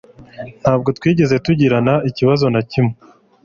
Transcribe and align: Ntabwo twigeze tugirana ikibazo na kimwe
Ntabwo 0.61 0.89
twigeze 0.97 1.35
tugirana 1.45 1.93
ikibazo 2.09 2.45
na 2.53 2.61
kimwe 2.71 2.95